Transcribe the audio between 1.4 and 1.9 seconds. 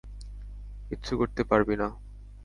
পারবি না।